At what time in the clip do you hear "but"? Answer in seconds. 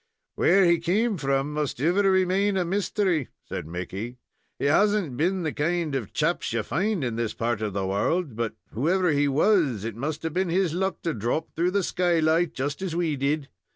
8.35-8.55